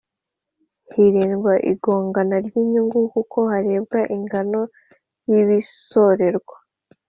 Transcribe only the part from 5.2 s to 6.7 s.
y’ibisorerwa